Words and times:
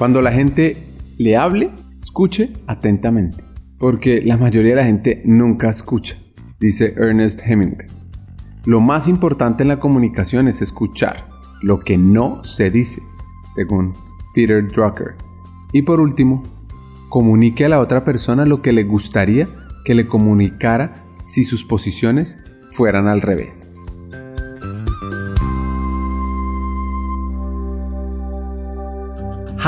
Cuando 0.00 0.22
la 0.22 0.32
gente 0.32 0.78
le 1.18 1.36
hable, 1.36 1.72
escuche 2.00 2.54
atentamente, 2.66 3.44
porque 3.78 4.22
la 4.22 4.38
mayoría 4.38 4.70
de 4.70 4.76
la 4.76 4.86
gente 4.86 5.20
nunca 5.26 5.68
escucha, 5.68 6.16
dice 6.58 6.94
Ernest 6.96 7.42
Hemingway. 7.44 7.86
Lo 8.64 8.80
más 8.80 9.08
importante 9.08 9.62
en 9.62 9.68
la 9.68 9.78
comunicación 9.78 10.48
es 10.48 10.62
escuchar 10.62 11.28
lo 11.60 11.80
que 11.80 11.98
no 11.98 12.42
se 12.44 12.70
dice, 12.70 13.02
según 13.54 13.92
Peter 14.34 14.66
Drucker. 14.66 15.16
Y 15.74 15.82
por 15.82 16.00
último, 16.00 16.44
comunique 17.10 17.66
a 17.66 17.68
la 17.68 17.80
otra 17.80 18.02
persona 18.02 18.46
lo 18.46 18.62
que 18.62 18.72
le 18.72 18.84
gustaría 18.84 19.44
que 19.84 19.94
le 19.94 20.06
comunicara 20.06 20.94
si 21.18 21.44
sus 21.44 21.62
posiciones 21.62 22.38
fueran 22.72 23.06
al 23.06 23.20
revés. 23.20 23.69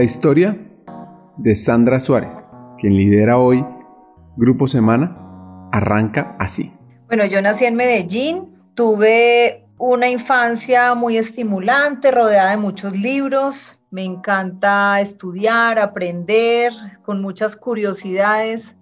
La 0.00 0.04
historia 0.04 0.56
de 1.36 1.54
Sandra 1.54 2.00
Suárez, 2.00 2.48
quien 2.78 2.96
lidera 2.96 3.36
hoy 3.36 3.62
Grupo 4.38 4.66
Semana, 4.66 5.14
arranca 5.72 6.36
así. 6.38 6.72
Bueno, 7.08 7.26
yo 7.26 7.42
nací 7.42 7.66
en 7.66 7.74
Medellín, 7.74 8.62
tuve 8.74 9.66
una 9.76 10.08
infancia 10.08 10.94
muy 10.94 11.18
estimulante, 11.18 12.10
rodeada 12.12 12.52
de 12.52 12.56
muchos 12.56 12.96
libros. 12.96 13.78
Me 13.90 14.02
encanta 14.02 14.98
estudiar, 15.02 15.78
aprender, 15.78 16.72
con 17.02 17.20
muchas 17.20 17.54
curiosidades 17.54 18.78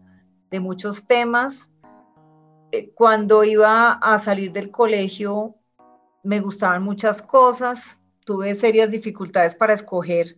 de 0.52 0.60
muchos 0.60 1.04
temas. 1.04 1.72
Eh, 2.70 2.92
cuando 2.94 3.42
iba 3.42 3.94
a 3.94 4.18
salir 4.18 4.52
del 4.52 4.70
colegio, 4.70 5.56
me 6.22 6.38
gustaban 6.38 6.84
muchas 6.84 7.22
cosas. 7.22 7.98
Tuve 8.24 8.54
serias 8.54 8.88
dificultades 8.92 9.56
para 9.56 9.72
escoger 9.72 10.36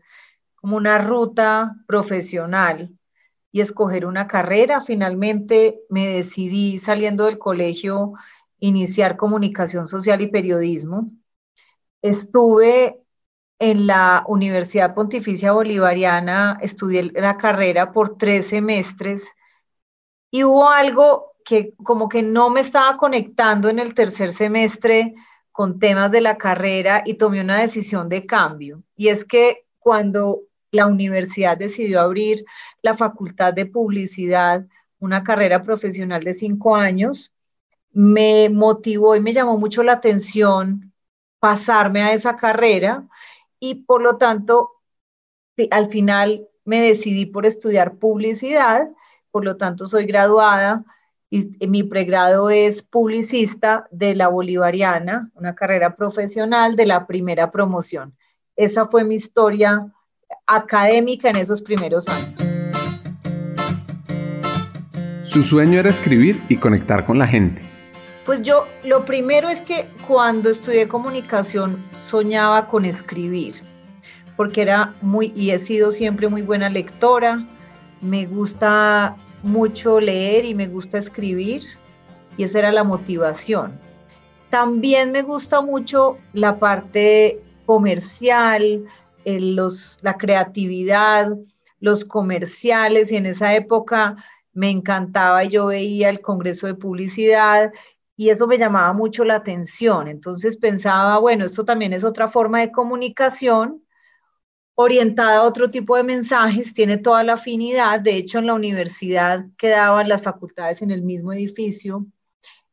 como 0.60 0.76
una 0.76 0.98
ruta 0.98 1.76
profesional 1.86 2.90
y 3.52 3.60
escoger 3.60 4.06
una 4.06 4.26
carrera. 4.26 4.80
Finalmente 4.80 5.80
me 5.88 6.08
decidí 6.08 6.78
saliendo 6.78 7.26
del 7.26 7.38
colegio 7.38 8.12
iniciar 8.58 9.16
comunicación 9.16 9.86
social 9.86 10.20
y 10.20 10.28
periodismo. 10.28 11.10
Estuve 12.02 13.00
en 13.58 13.86
la 13.86 14.24
Universidad 14.26 14.94
Pontificia 14.94 15.52
Bolivariana, 15.52 16.58
estudié 16.60 17.10
la 17.12 17.36
carrera 17.36 17.92
por 17.92 18.16
tres 18.16 18.48
semestres 18.48 19.30
y 20.30 20.44
hubo 20.44 20.68
algo 20.68 21.32
que 21.44 21.74
como 21.82 22.08
que 22.08 22.22
no 22.22 22.50
me 22.50 22.60
estaba 22.60 22.96
conectando 22.96 23.68
en 23.68 23.78
el 23.78 23.94
tercer 23.94 24.32
semestre 24.32 25.14
con 25.52 25.78
temas 25.78 26.12
de 26.12 26.20
la 26.20 26.38
carrera 26.38 27.02
y 27.04 27.14
tomé 27.14 27.40
una 27.40 27.58
decisión 27.58 28.08
de 28.08 28.24
cambio. 28.24 28.82
Y 28.96 29.08
es 29.08 29.24
que 29.24 29.66
cuando 29.78 30.42
la 30.72 30.86
universidad 30.86 31.56
decidió 31.56 32.00
abrir 32.00 32.44
la 32.82 32.94
Facultad 32.94 33.52
de 33.52 33.66
Publicidad, 33.66 34.66
una 34.98 35.22
carrera 35.22 35.62
profesional 35.62 36.22
de 36.22 36.32
cinco 36.32 36.76
años. 36.76 37.32
Me 37.92 38.48
motivó 38.50 39.16
y 39.16 39.20
me 39.20 39.32
llamó 39.32 39.58
mucho 39.58 39.82
la 39.82 39.92
atención 39.92 40.92
pasarme 41.40 42.02
a 42.02 42.12
esa 42.12 42.36
carrera 42.36 43.08
y 43.58 43.76
por 43.86 44.02
lo 44.02 44.16
tanto 44.16 44.70
al 45.70 45.88
final 45.90 46.48
me 46.64 46.80
decidí 46.80 47.26
por 47.26 47.46
estudiar 47.46 47.96
publicidad, 47.96 48.88
por 49.30 49.44
lo 49.44 49.56
tanto 49.56 49.86
soy 49.86 50.06
graduada 50.06 50.84
y 51.30 51.66
mi 51.68 51.82
pregrado 51.82 52.50
es 52.50 52.82
publicista 52.82 53.86
de 53.90 54.14
la 54.14 54.28
Bolivariana, 54.28 55.30
una 55.34 55.54
carrera 55.54 55.96
profesional 55.96 56.76
de 56.76 56.86
la 56.86 57.06
primera 57.06 57.50
promoción. 57.50 58.16
Esa 58.56 58.86
fue 58.86 59.04
mi 59.04 59.14
historia 59.14 59.92
académica 60.46 61.30
en 61.30 61.36
esos 61.36 61.60
primeros 61.62 62.08
años. 62.08 62.50
Su 65.22 65.42
sueño 65.44 65.78
era 65.78 65.90
escribir 65.90 66.42
y 66.48 66.56
conectar 66.56 67.06
con 67.06 67.18
la 67.18 67.26
gente. 67.26 67.62
Pues 68.26 68.42
yo, 68.42 68.66
lo 68.84 69.04
primero 69.04 69.48
es 69.48 69.62
que 69.62 69.86
cuando 70.06 70.50
estudié 70.50 70.88
comunicación 70.88 71.84
soñaba 71.98 72.68
con 72.68 72.84
escribir, 72.84 73.62
porque 74.36 74.62
era 74.62 74.94
muy, 75.02 75.32
y 75.36 75.50
he 75.50 75.58
sido 75.58 75.90
siempre 75.90 76.28
muy 76.28 76.42
buena 76.42 76.68
lectora, 76.68 77.44
me 78.00 78.26
gusta 78.26 79.16
mucho 79.42 80.00
leer 80.00 80.44
y 80.44 80.54
me 80.54 80.66
gusta 80.66 80.98
escribir, 80.98 81.62
y 82.36 82.44
esa 82.44 82.58
era 82.58 82.72
la 82.72 82.84
motivación. 82.84 83.78
También 84.50 85.12
me 85.12 85.22
gusta 85.22 85.60
mucho 85.60 86.18
la 86.32 86.58
parte 86.58 87.40
comercial, 87.66 88.84
los, 89.38 89.98
la 90.02 90.18
creatividad, 90.18 91.30
los 91.78 92.04
comerciales 92.04 93.12
y 93.12 93.16
en 93.16 93.26
esa 93.26 93.54
época 93.54 94.16
me 94.52 94.70
encantaba, 94.70 95.44
yo 95.44 95.66
veía 95.66 96.08
el 96.08 96.20
Congreso 96.20 96.66
de 96.66 96.74
Publicidad 96.74 97.72
y 98.16 98.30
eso 98.30 98.46
me 98.46 98.58
llamaba 98.58 98.92
mucho 98.92 99.24
la 99.24 99.36
atención. 99.36 100.08
Entonces 100.08 100.56
pensaba, 100.56 101.18
bueno, 101.18 101.44
esto 101.44 101.64
también 101.64 101.92
es 101.92 102.04
otra 102.04 102.28
forma 102.28 102.60
de 102.60 102.72
comunicación 102.72 103.82
orientada 104.74 105.38
a 105.38 105.42
otro 105.42 105.70
tipo 105.70 105.96
de 105.96 106.02
mensajes, 106.02 106.74
tiene 106.74 106.96
toda 106.98 107.22
la 107.22 107.34
afinidad. 107.34 108.00
De 108.00 108.16
hecho, 108.16 108.38
en 108.38 108.46
la 108.46 108.54
universidad 108.54 109.46
quedaban 109.56 110.08
las 110.08 110.22
facultades 110.22 110.82
en 110.82 110.90
el 110.90 111.02
mismo 111.02 111.32
edificio 111.32 112.06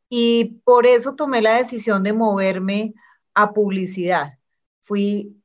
y 0.10 0.60
por 0.64 0.86
eso 0.86 1.16
tomé 1.16 1.42
la 1.42 1.58
decisión 1.58 2.04
de 2.04 2.14
moverme 2.14 2.94
a 3.34 3.54
publicidad. 3.54 4.38
Fui 4.84 5.37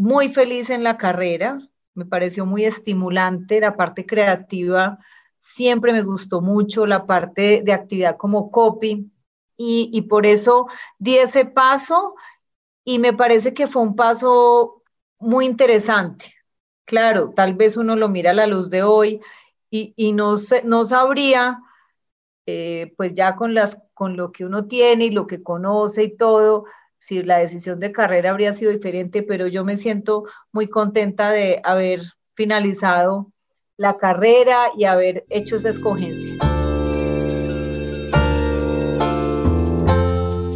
muy 0.00 0.32
feliz 0.32 0.70
en 0.70 0.82
la 0.82 0.96
carrera, 0.96 1.58
me 1.94 2.06
pareció 2.06 2.46
muy 2.46 2.64
estimulante, 2.64 3.60
la 3.60 3.76
parte 3.76 4.06
creativa 4.06 4.98
siempre 5.38 5.92
me 5.92 6.02
gustó 6.02 6.40
mucho, 6.40 6.86
la 6.86 7.06
parte 7.06 7.62
de 7.64 7.72
actividad 7.72 8.16
como 8.16 8.50
copy, 8.50 9.10
y, 9.56 9.90
y 9.92 10.02
por 10.02 10.24
eso 10.24 10.68
di 10.98 11.18
ese 11.18 11.44
paso 11.44 12.14
y 12.82 12.98
me 12.98 13.12
parece 13.12 13.52
que 13.52 13.66
fue 13.66 13.82
un 13.82 13.94
paso 13.94 14.82
muy 15.18 15.44
interesante. 15.44 16.34
Claro, 16.86 17.32
tal 17.36 17.54
vez 17.54 17.76
uno 17.76 17.94
lo 17.94 18.08
mira 18.08 18.30
a 18.30 18.34
la 18.34 18.46
luz 18.46 18.70
de 18.70 18.82
hoy 18.82 19.20
y, 19.70 19.92
y 19.96 20.12
no, 20.12 20.36
no 20.64 20.84
sabría, 20.84 21.60
eh, 22.46 22.94
pues 22.96 23.12
ya 23.12 23.36
con, 23.36 23.52
las, 23.52 23.78
con 23.92 24.16
lo 24.16 24.32
que 24.32 24.46
uno 24.46 24.66
tiene 24.66 25.06
y 25.06 25.10
lo 25.10 25.26
que 25.26 25.42
conoce 25.42 26.04
y 26.04 26.16
todo, 26.16 26.64
si 27.00 27.22
la 27.22 27.38
decisión 27.38 27.80
de 27.80 27.92
carrera 27.92 28.30
habría 28.30 28.52
sido 28.52 28.70
diferente, 28.70 29.22
pero 29.22 29.46
yo 29.46 29.64
me 29.64 29.76
siento 29.76 30.24
muy 30.52 30.68
contenta 30.68 31.30
de 31.30 31.60
haber 31.64 32.02
finalizado 32.34 33.32
la 33.78 33.96
carrera 33.96 34.66
y 34.76 34.84
haber 34.84 35.24
hecho 35.30 35.56
esa 35.56 35.70
escogencia. 35.70 36.36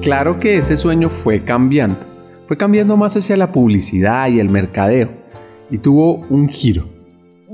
Claro 0.02 0.38
que 0.38 0.58
ese 0.58 0.76
sueño 0.76 1.08
fue 1.08 1.42
cambiando, 1.42 1.96
fue 2.46 2.58
cambiando 2.58 2.94
más 2.98 3.16
hacia 3.16 3.38
la 3.38 3.50
publicidad 3.50 4.28
y 4.28 4.38
el 4.38 4.50
mercadeo, 4.50 5.10
y 5.70 5.78
tuvo 5.78 6.16
un 6.28 6.50
giro 6.50 6.93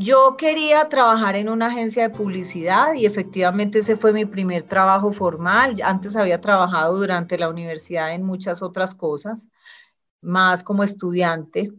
yo 0.01 0.37
quería 0.39 0.89
trabajar 0.89 1.37
en 1.37 1.51
una 1.51 1.67
agencia 1.67 2.05
de 2.09 2.15
publicidad 2.17 2.95
y 2.95 3.05
efectivamente 3.05 3.81
ese 3.81 3.97
fue 3.97 4.15
mi 4.15 4.25
primer 4.25 4.63
trabajo 4.63 5.13
formal. 5.13 5.75
Antes 5.85 6.17
había 6.17 6.41
trabajado 6.41 6.97
durante 6.97 7.37
la 7.39 7.51
universidad 7.51 8.15
en 8.15 8.23
muchas 8.23 8.63
otras 8.63 8.95
cosas, 8.95 9.49
más 10.23 10.65
como 10.65 10.85
estudiante. 10.85 11.73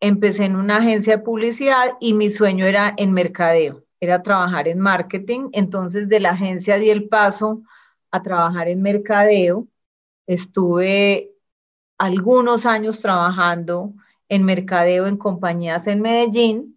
Empecé 0.00 0.46
en 0.46 0.56
una 0.56 0.78
agencia 0.78 1.18
de 1.18 1.22
publicidad 1.22 1.98
y 2.00 2.14
mi 2.14 2.30
sueño 2.30 2.64
era 2.64 2.94
en 2.96 3.12
mercadeo, 3.12 3.84
era 4.00 4.22
trabajar 4.22 4.66
en 4.66 4.80
marketing. 4.80 5.50
Entonces 5.52 6.08
de 6.08 6.20
la 6.20 6.30
agencia 6.30 6.78
di 6.78 6.88
el 6.88 7.08
paso 7.08 7.62
a 8.10 8.22
trabajar 8.22 8.68
en 8.68 8.80
mercadeo. 8.80 9.68
Estuve 10.26 11.30
algunos 11.98 12.64
años 12.64 13.00
trabajando 13.02 13.92
en 14.30 14.44
mercadeo 14.44 15.06
en 15.06 15.18
compañías 15.18 15.86
en 15.86 16.00
Medellín 16.00 16.73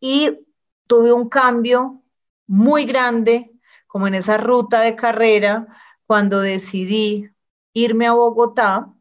y 0.00 0.38
tuve 0.86 1.12
un 1.12 1.28
cambio 1.28 2.02
muy 2.46 2.84
grande, 2.84 3.52
como 3.86 4.06
en 4.06 4.14
esa 4.14 4.36
ruta 4.38 4.80
de 4.82 4.96
carrera, 4.96 5.66
cuando 6.06 6.40
decidí 6.40 7.30
irme 7.74 8.06
a 8.06 8.12
Bogotá 8.12 8.92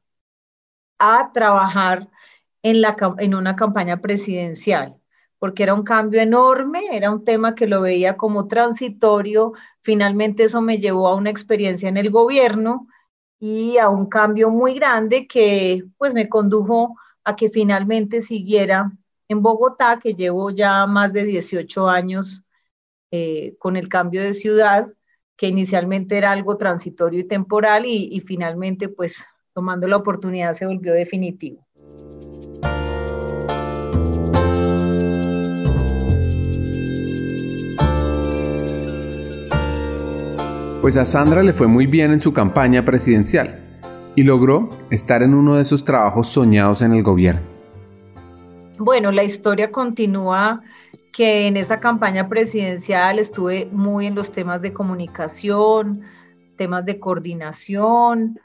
a 1.00 1.32
trabajar 1.34 2.10
en, 2.64 2.82
la, 2.82 2.96
en 3.20 3.36
una 3.36 3.56
campaña 3.56 4.02
presidencial, 4.02 5.00
porque 5.40 5.64
era 5.64 5.74
un 5.74 5.84
cambio 5.84 6.22
enorme, 6.22 6.88
era 6.92 7.12
un 7.12 7.24
tema 7.24 7.56
que 7.56 7.68
lo 7.68 7.82
veía 7.82 8.18
como 8.18 8.48
transitorio, 8.48 9.54
finalmente 9.82 10.44
eso 10.44 10.62
me 10.62 10.80
llevó 10.80 11.08
a 11.08 11.16
una 11.16 11.30
experiencia 11.30 11.90
en 11.90 11.98
el 11.98 12.10
gobierno 12.12 12.88
y 13.40 13.78
a 13.78 13.90
un 13.90 14.08
cambio 14.08 14.50
muy 14.50 14.74
grande 14.74 15.28
que 15.28 15.84
pues 15.98 16.14
me 16.14 16.30
condujo 16.30 16.96
a 17.24 17.36
que 17.36 17.50
finalmente 17.50 18.22
siguiera 18.22 18.92
en 19.30 19.42
Bogotá, 19.42 20.00
que 20.02 20.14
llevo 20.14 20.52
ya 20.52 20.86
más 20.88 21.14
de 21.14 21.24
18 21.24 21.90
años 21.90 22.44
eh, 23.12 23.56
con 23.60 23.78
el 23.78 23.90
cambio 23.90 24.22
de 24.22 24.34
ciudad, 24.34 24.88
que 25.36 25.48
inicialmente 25.48 26.18
era 26.18 26.32
algo 26.32 26.58
transitorio 26.58 27.20
y 27.20 27.28
temporal 27.28 27.86
y, 27.86 28.10
y 28.12 28.20
finalmente 28.22 28.90
pues 28.90 29.26
tomando 29.54 29.88
la 29.88 29.98
oportunidad 29.98 30.54
se 30.54 30.66
volvió 30.66 30.94
definitivo. 30.94 31.66
Pues 40.82 40.96
a 40.96 41.06
Sandra 41.06 41.44
le 41.44 41.52
fue 41.52 41.68
muy 41.68 41.86
bien 41.86 42.14
en 42.14 42.22
su 42.22 42.32
campaña 42.32 42.86
presidencial 42.86 43.60
y 44.16 44.24
logró 44.24 44.70
estar 44.90 45.22
en 45.22 45.34
uno 45.34 45.58
de 45.58 45.66
sus 45.66 45.84
trabajos 45.84 46.30
soñados 46.30 46.82
en 46.82 46.94
el 46.94 47.04
gobierno. 47.04 47.57
Bueno, 48.80 49.12
la 49.12 49.24
historia 49.24 49.72
continúa 49.72 50.62
que 51.12 51.48
en 51.48 51.58
esa 51.58 51.80
campaña 51.80 52.30
presidencial 52.30 53.20
estuve 53.20 53.66
muy 53.72 54.06
en 54.06 54.16
los 54.16 54.32
temas 54.32 54.62
de 54.62 54.74
comunicación, 54.74 56.04
temas 56.58 56.86
de 56.86 57.00
coordinación 57.00 58.40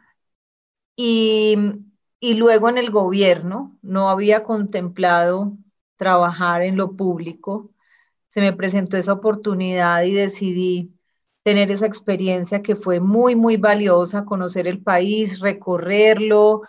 y, 0.96 1.56
y 2.20 2.34
luego 2.34 2.68
en 2.68 2.78
el 2.78 2.90
gobierno 2.90 3.76
no 3.82 4.10
había 4.10 4.44
contemplado 4.44 5.56
trabajar 5.96 6.62
en 6.62 6.76
lo 6.76 6.96
público. 6.96 7.70
Se 8.28 8.40
me 8.40 8.52
presentó 8.52 8.96
esa 8.96 9.12
oportunidad 9.14 10.02
y 10.04 10.12
decidí 10.14 10.94
tener 11.42 11.70
esa 11.70 11.86
experiencia 11.86 12.62
que 12.62 12.76
fue 12.76 13.00
muy, 13.00 13.36
muy 13.36 13.56
valiosa, 13.56 14.24
conocer 14.24 14.66
el 14.66 14.82
país, 14.82 15.40
recorrerlo, 15.40 16.62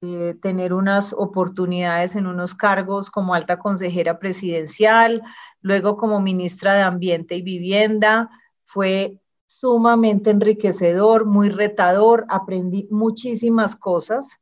eh, 0.00 0.36
tener 0.42 0.72
unas 0.72 1.12
oportunidades 1.12 2.16
en 2.16 2.26
unos 2.26 2.54
cargos 2.54 3.10
como 3.10 3.34
alta 3.34 3.58
consejera 3.58 4.18
presidencial, 4.18 5.22
luego 5.60 5.96
como 5.96 6.20
ministra 6.20 6.74
de 6.74 6.82
Ambiente 6.82 7.36
y 7.36 7.42
Vivienda. 7.42 8.30
Fue 8.64 9.20
sumamente 9.46 10.30
enriquecedor, 10.30 11.26
muy 11.26 11.48
retador, 11.48 12.26
aprendí 12.28 12.86
muchísimas 12.90 13.74
cosas. 13.76 14.40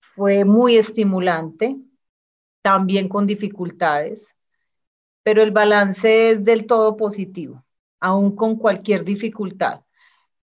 Fue 0.00 0.44
muy 0.44 0.76
estimulante, 0.76 1.76
también 2.62 3.08
con 3.08 3.26
dificultades, 3.26 4.36
pero 5.22 5.42
el 5.42 5.50
balance 5.50 6.30
es 6.30 6.44
del 6.44 6.66
todo 6.66 6.96
positivo 6.96 7.66
aún 8.00 8.36
con 8.36 8.56
cualquier 8.56 9.04
dificultad. 9.04 9.80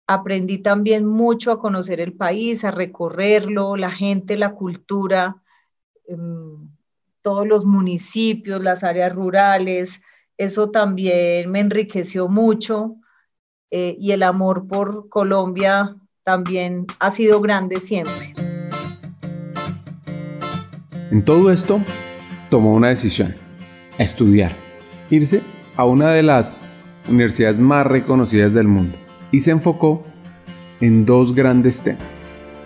Aprendí 0.09 0.59
también 0.59 1.07
mucho 1.07 1.53
a 1.53 1.61
conocer 1.61 2.01
el 2.01 2.15
país, 2.15 2.65
a 2.65 2.73
recorrerlo, 2.73 3.77
la 3.77 3.93
gente, 3.93 4.37
la 4.37 4.55
cultura, 4.55 5.37
em, 6.07 6.69
todos 7.21 7.47
los 7.47 7.65
municipios, 7.65 8.63
las 8.63 8.83
áreas 8.83 9.15
rurales. 9.15 10.01
Eso 10.37 10.71
también 10.71 11.51
me 11.51 11.61
enriqueció 11.61 12.27
mucho 12.29 12.97
eh, 13.71 13.97
y 13.99 14.13
el 14.13 14.23
amor 14.23 14.67
por 14.67 15.09
Colombia 15.11 15.95
también 16.23 16.87
ha 16.99 17.11
sido 17.11 17.41
grande 17.41 17.79
siempre. 17.79 18.35
En 21.11 21.25
todo 21.25 21.51
esto, 21.51 21.81
tomó 22.51 22.75
una 22.75 22.89
decisión, 22.89 23.35
estudiar, 23.99 24.53
irse 25.11 25.43
a 25.77 25.85
una 25.85 26.13
de 26.13 26.23
las 26.23 26.61
universidades 27.09 27.59
más 27.59 27.87
reconocidas 27.87 28.53
del 28.53 28.69
mundo, 28.69 28.99
y 29.31 29.41
se 29.41 29.51
enfocó 29.51 30.03
en 30.81 31.05
dos 31.05 31.35
grandes 31.35 31.83
temas, 31.83 32.03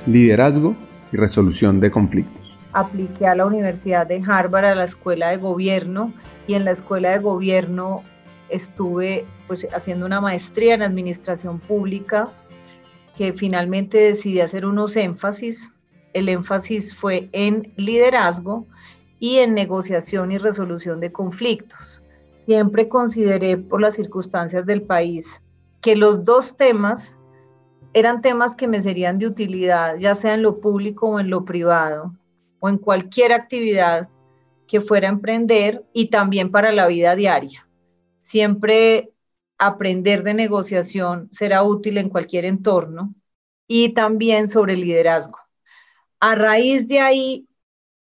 liderazgo 0.07 0.75
y 1.13 1.17
resolución 1.17 1.81
de 1.81 1.91
conflictos. 1.91 2.59
Apliqué 2.73 3.27
a 3.27 3.35
la 3.35 3.47
Universidad 3.47 4.07
de 4.07 4.23
Harvard, 4.27 4.65
a 4.65 4.75
la 4.75 4.85
Escuela 4.85 5.31
de 5.31 5.37
Gobierno, 5.37 6.13
y 6.47 6.55
en 6.55 6.65
la 6.65 6.71
Escuela 6.71 7.11
de 7.11 7.19
Gobierno 7.19 8.03
estuve 8.49 9.25
pues, 9.47 9.67
haciendo 9.75 10.07
una 10.07 10.21
maestría 10.21 10.75
en 10.75 10.83
Administración 10.83 11.59
Pública, 11.59 12.29
que 13.17 13.33
finalmente 13.33 13.99
decidí 13.99 14.41
hacer 14.41 14.65
unos 14.65 14.97
énfasis. 14.97 15.71
El 16.15 16.29
énfasis 16.29 16.95
fue 16.95 17.29
en 17.33 17.73
liderazgo 17.77 18.67
y 19.19 19.39
en 19.39 19.55
negociación 19.55 20.33
y 20.33 20.39
resolución 20.39 21.01
de 21.01 21.13
conflictos 21.13 22.03
siempre 22.45 22.89
consideré 22.89 23.57
por 23.57 23.81
las 23.81 23.95
circunstancias 23.95 24.67
del 24.67 24.83
país 24.83 25.29
que 25.83 25.97
los 25.97 26.25
dos 26.25 26.57
temas 26.57 27.19
eran 27.93 28.23
temas 28.23 28.57
que 28.57 28.69
me 28.69 28.81
serían 28.81 29.19
de 29.19 29.27
utilidad, 29.27 29.97
ya 29.99 30.15
sea 30.15 30.35
en 30.35 30.43
lo 30.43 30.61
público 30.61 31.09
o 31.09 31.21
en 31.21 31.29
lo 31.29 31.45
privado, 31.45 32.17
o 32.61 32.69
en 32.69 32.79
cualquier 32.79 33.33
actividad 33.33 34.09
que 34.67 34.81
fuera 34.81 35.09
a 35.09 35.13
emprender 35.13 35.85
y 35.93 36.07
también 36.07 36.51
para 36.51 36.73
la 36.73 36.87
vida 36.87 37.15
diaria. 37.15 37.69
Siempre 38.21 39.13
aprender 39.59 40.23
de 40.23 40.35
negociación 40.35 41.29
será 41.33 41.63
útil 41.65 41.99
en 41.99 42.09
cualquier 42.09 42.45
entorno 42.45 43.15
y 43.67 43.91
también 43.91 44.49
sobre 44.49 44.77
liderazgo. 44.77 45.39
A 46.21 46.35
raíz 46.37 46.87
de 46.89 47.01
ahí 47.01 47.49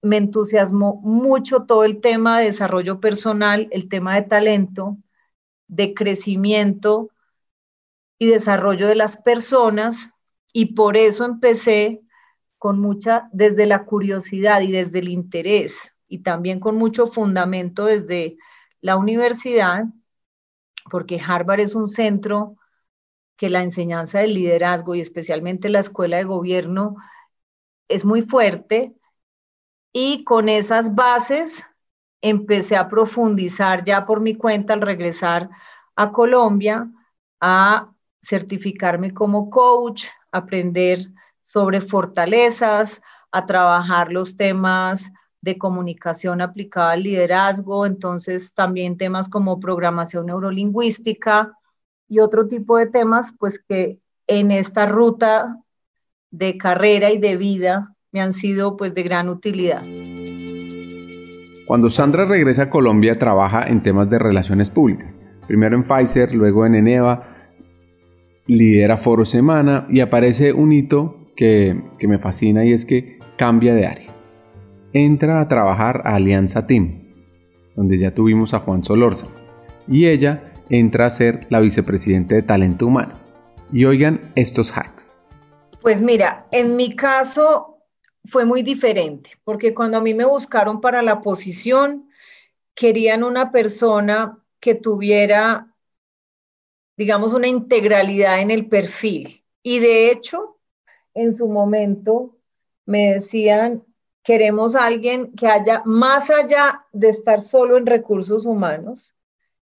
me 0.03 0.19
entusiasmó 0.19 1.01
mucho 1.03 1.63
todo 1.63 1.85
el 1.85 2.01
tema 2.01 2.39
de 2.39 2.47
desarrollo 2.47 3.01
personal, 3.01 3.69
el 3.71 3.89
tema 3.89 4.15
de 4.17 4.23
talento, 4.23 4.99
de 5.69 5.95
crecimiento 5.95 7.09
y 8.23 8.27
desarrollo 8.27 8.87
de 8.87 8.95
las 8.95 9.17
personas 9.17 10.11
y 10.53 10.75
por 10.75 10.97
eso 10.97 11.25
empecé 11.25 12.03
con 12.57 12.79
mucha, 12.79 13.29
desde 13.33 13.67
la 13.67 13.85
curiosidad 13.85 14.61
y 14.61 14.71
desde 14.71 15.01
el 15.01 15.09
interés 15.09 15.93
y 16.07 16.21
también 16.21 16.61
con 16.61 16.77
mucho 16.77 17.09
fundamento 17.09 17.87
desde 17.87 18.37
la 18.81 18.97
universidad, 18.97 19.87
porque 20.89 21.21
Harvard 21.21 21.59
es 21.59 21.75
un 21.75 21.89
centro 21.89 22.55
que 23.35 23.51
la 23.51 23.65
enseñanza 23.65 24.21
del 24.21 24.35
liderazgo 24.35 24.95
y 24.95 25.01
especialmente 25.01 25.69
la 25.69 25.81
escuela 25.81 26.19
de 26.19 26.25
gobierno 26.25 26.95
es 27.89 28.05
muy 28.05 28.23
fuerte 28.23 28.95
y 29.93 30.23
con 30.23 30.49
esas 30.49 30.95
bases 30.95 31.65
empecé 32.21 32.77
a 32.77 32.87
profundizar 32.87 33.83
ya 33.83 34.07
por 34.07 34.21
mi 34.21 34.37
cuenta 34.37 34.75
al 34.75 34.81
regresar 34.81 35.51
a 35.97 36.13
Colombia, 36.13 36.89
a 37.41 37.93
certificarme 38.23 39.13
como 39.13 39.51
coach, 39.51 40.07
aprender 40.31 41.09
sobre 41.41 41.81
fortalezas, 41.81 43.03
a 43.33 43.47
trabajar 43.47 44.13
los 44.13 44.37
temas 44.37 45.13
de 45.41 45.59
comunicación 45.59 46.41
aplicada 46.41 46.93
al 46.93 47.03
liderazgo, 47.03 47.85
entonces 47.85 48.55
también 48.55 48.97
temas 48.97 49.29
como 49.29 49.59
programación 49.59 50.27
neurolingüística 50.27 51.53
y 52.09 52.21
otro 52.21 52.47
tipo 52.47 52.77
de 52.77 52.87
temas, 52.87 53.33
pues 53.39 53.63
que 53.69 53.99
en 54.27 54.51
esta 54.53 54.87
ruta 54.87 55.59
de 56.31 56.57
carrera 56.59 57.11
y 57.11 57.19
de 57.19 57.37
vida 57.37 57.95
me 58.13 58.21
han 58.21 58.33
sido 58.33 58.77
pues 58.77 58.95
de 58.95 59.03
gran 59.03 59.29
utilidad. 59.29 59.83
Cuando 61.67 61.89
Sandra 61.91 62.25
regresa 62.25 62.65
a 62.65 62.71
Colombia 62.71 63.19
trabaja 63.19 63.67
en 63.67 63.83
temas 63.83 64.11
de 64.11 64.19
relaciones 64.19 64.71
públicas, 64.71 65.19
primero 65.47 65.75
en 65.75 65.85
Pfizer, 65.85 66.35
luego 66.35 66.67
en 66.67 66.75
Eneva, 66.75 67.32
lidera 68.47 68.97
Foro 68.97 69.25
Semana 69.25 69.87
y 69.91 70.01
aparece 70.01 70.53
un 70.53 70.73
hito 70.73 71.29
que, 71.37 71.81
que 71.99 72.09
me 72.09 72.19
fascina 72.19 72.65
y 72.65 72.73
es 72.73 72.85
que 72.85 73.19
cambia 73.37 73.75
de 73.75 73.87
área. 73.87 74.11
Entra 74.93 75.41
a 75.41 75.49
trabajar 75.49 76.03
a 76.05 76.17
Alianza 76.17 76.67
Team, 76.67 77.15
donde 77.75 77.99
ya 77.99 78.15
tuvimos 78.15 78.55
a 78.55 78.61
Juan 78.61 78.85
Solorza, 78.85 79.27
y 79.89 80.07
ella 80.07 80.53
entra 80.69 81.07
a 81.07 81.11
ser 81.11 81.47
la 81.51 81.61
vicepresidente 81.61 82.35
de 82.35 82.43
Talento 82.43 82.87
Humano. 82.87 83.15
Y 83.73 83.85
oigan 83.87 84.33
estos 84.35 84.77
hacks. 84.77 85.19
Pues 85.81 86.01
mira, 86.01 86.47
en 86.53 86.77
mi 86.77 86.95
caso 86.95 87.79
fue 88.25 88.45
muy 88.45 88.63
diferente, 88.63 89.31
porque 89.45 89.75
cuando 89.75 89.99
a 89.99 90.01
mí 90.01 90.15
me 90.15 90.25
buscaron 90.25 90.81
para 90.81 91.03
la 91.03 91.23
posición, 91.23 92.09
querían 92.75 93.25
una 93.25 93.51
persona 93.51 94.39
que 94.61 94.75
tuviera, 94.75 95.72
digamos, 96.97 97.35
una 97.35 97.49
integralidad 97.49 98.41
en 98.41 98.51
el 98.51 98.69
perfil. 98.69 99.45
Y 99.63 99.79
de 99.79 100.11
hecho, 100.11 100.59
en 101.15 101.35
su 101.35 101.49
momento 101.49 102.37
me 102.87 103.15
decían, 103.15 103.85
queremos 104.23 104.77
alguien 104.77 105.33
que 105.33 105.47
haya, 105.47 105.83
más 105.85 106.31
allá 106.31 106.85
de 106.93 107.09
estar 107.09 107.41
solo 107.41 107.77
en 107.77 107.87
recursos 107.87 108.47
humanos, 108.47 109.15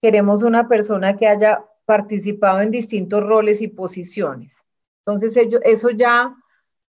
queremos 0.01 0.43
una 0.43 0.67
persona 0.67 1.15
que 1.15 1.27
haya 1.27 1.65
participado 1.85 2.61
en 2.61 2.71
distintos 2.71 3.25
roles 3.25 3.61
y 3.61 3.67
posiciones. 3.67 4.65
Entonces, 5.05 5.37
eso 5.63 5.89
ya 5.89 6.35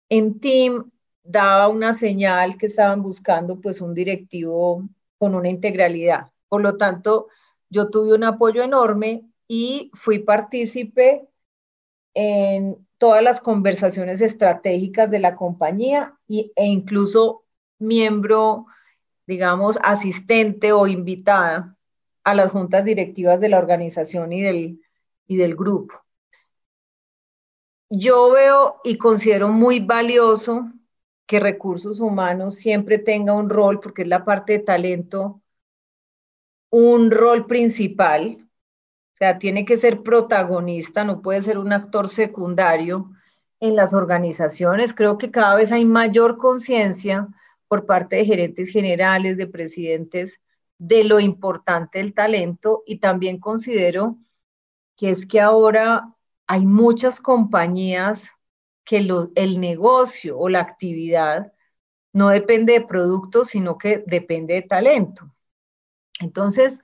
en 0.09 0.41
team 0.41 0.91
daba 1.23 1.69
una 1.69 1.93
señal 1.93 2.57
que 2.59 2.67
estaban 2.67 3.03
buscando 3.03 3.61
pues 3.61 3.81
un 3.81 3.95
directivo 3.95 4.87
con 5.19 5.35
una 5.35 5.49
integralidad. 5.49 6.31
Por 6.49 6.61
lo 6.61 6.77
tanto, 6.77 7.29
yo 7.71 7.89
tuve 7.89 8.15
un 8.15 8.25
apoyo 8.25 8.63
enorme 8.63 9.25
y 9.55 9.91
fui 9.95 10.19
partícipe 10.19 11.29
en 12.13 12.85
todas 12.99 13.23
las 13.23 13.41
conversaciones 13.41 14.21
estratégicas 14.21 15.13
de 15.13 15.21
la 15.21 15.37
compañía 15.37 16.19
y, 16.27 16.51
e 16.57 16.67
incluso 16.67 17.45
miembro, 17.79 18.67
digamos, 19.29 19.79
asistente 19.83 20.73
o 20.73 20.89
invitada 20.89 21.77
a 22.25 22.35
las 22.35 22.51
juntas 22.51 22.85
directivas 22.85 23.39
de 23.39 23.49
la 23.49 23.59
organización 23.59 24.33
y 24.33 24.43
del, 24.43 24.81
y 25.29 25.37
del 25.37 25.55
grupo. 25.55 26.03
Yo 27.91 28.33
veo 28.33 28.81
y 28.83 28.99
considero 28.99 29.51
muy 29.51 29.79
valioso 29.79 30.73
que 31.27 31.39
recursos 31.39 32.01
humanos 32.01 32.57
siempre 32.57 32.99
tenga 32.99 33.35
un 33.35 33.49
rol, 33.49 33.79
porque 33.79 34.03
es 34.03 34.09
la 34.09 34.25
parte 34.25 34.55
de 34.55 34.59
talento, 34.65 35.41
un 36.71 37.13
rol 37.13 37.47
principal, 37.47 38.44
tiene 39.39 39.65
que 39.65 39.77
ser 39.77 40.03
protagonista, 40.03 41.05
no 41.05 41.23
puede 41.23 41.41
ser 41.41 41.59
un 41.59 41.73
actor 41.73 42.09
secundario 42.09 43.11
en 43.61 43.77
las 43.77 43.95
organizaciones. 43.95 44.95
Creo 44.95 45.19
que 45.19 45.31
cada 45.31 45.57
vez 45.57 45.73
hay 45.73 45.85
mayor 45.85 46.37
conciencia 46.37 47.29
por 47.69 47.87
parte 47.87 48.17
de 48.17 48.25
gerentes 48.25 48.71
generales, 48.71 49.37
de 49.37 49.47
presidentes, 49.47 50.41
de 50.79 51.05
lo 51.05 51.21
importante 51.21 51.99
del 51.99 52.15
talento 52.15 52.83
y 52.87 52.99
también 52.99 53.39
considero 53.39 54.19
que 54.97 55.11
es 55.11 55.27
que 55.27 55.41
ahora 55.41 56.15
hay 56.47 56.67
muchas 56.67 57.21
compañías 57.21 58.31
que 58.85 58.99
el 59.35 59.61
negocio 59.61 60.39
o 60.39 60.49
la 60.49 60.61
actividad 60.61 61.53
no 62.13 62.29
depende 62.29 62.75
de 62.75 62.87
productos, 62.87 63.49
sino 63.49 63.79
que 63.79 64.05
depende 64.07 64.55
de 64.55 64.63
talento. 64.63 65.35
Entonces, 66.21 66.83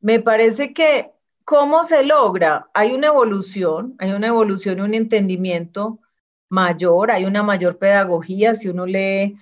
me 0.00 0.20
parece 0.20 0.72
que 0.72 1.12
¿cómo 1.44 1.84
se 1.84 2.04
logra? 2.04 2.70
Hay 2.74 2.92
una 2.92 3.08
evolución, 3.08 3.94
hay 3.98 4.12
una 4.12 4.28
evolución, 4.28 4.80
un 4.80 4.94
entendimiento 4.94 6.00
mayor, 6.48 7.10
hay 7.10 7.24
una 7.24 7.42
mayor 7.42 7.78
pedagogía, 7.78 8.54
si 8.54 8.68
uno 8.68 8.86
lee 8.86 9.38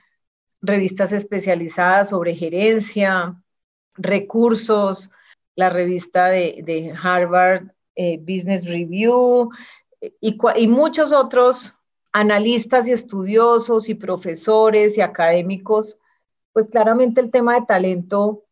revistas 0.61 1.12
especializadas 1.12 2.11
sobre 2.11 2.35
gerencia, 2.35 3.42
recursos, 3.94 5.11
la 5.56 5.71
revista 5.71 6.28
de, 6.28 6.94
Harvard 7.02 7.73
eh, 7.94 8.18
Business 8.18 8.66
Review 8.66 9.50
y, 10.00 10.38
y 10.56 10.68
muchos 10.68 11.12
otros 11.12 11.75
analistas 12.12 12.88
y 12.88 12.92
estudiosos 12.92 13.88
y 13.88 13.94
profesores 13.94 14.99
y 14.99 15.00
académicos, 15.02 15.99
pues 16.52 16.68
claramente 16.68 17.21
el 17.21 17.30
tema 17.30 17.54
de 17.54 17.66
talento 17.66 18.44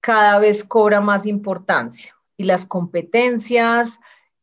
cada 0.00 0.38
vez 0.38 0.64
cobra 0.64 1.00
más 1.00 1.26
importancia 1.26 2.19
y 2.40 2.44
las 2.44 2.64
competencias 2.64 4.00